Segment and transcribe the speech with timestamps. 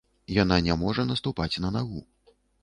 [0.35, 2.01] Яна не можа наступаць на нагу.